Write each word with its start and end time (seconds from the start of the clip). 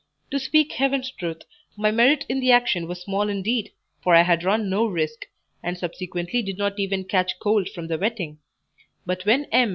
To 0.31 0.39
speak 0.39 0.71
heaven's 0.71 1.11
truth, 1.11 1.43
my 1.77 1.91
merit 1.91 2.25
in 2.27 2.39
the 2.39 2.51
action 2.51 2.87
was 2.87 3.01
small 3.03 3.29
indeed, 3.29 3.69
for 4.01 4.15
I 4.15 4.23
had 4.23 4.43
run 4.43 4.67
no 4.67 4.87
risk, 4.87 5.27
and 5.61 5.77
subsequently 5.77 6.41
did 6.41 6.57
not 6.57 6.79
even 6.79 7.03
catch 7.03 7.37
cold 7.39 7.69
from 7.69 7.85
the 7.85 7.99
wetting; 7.99 8.39
but 9.05 9.27
when 9.27 9.45
M. 9.51 9.69